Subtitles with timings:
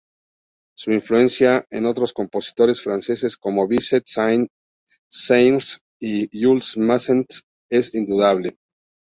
[0.75, 7.27] Su influencia en otros compositores franceses como Bizet, Saint-Saëns y Jules Massenet
[7.69, 8.57] es indudable.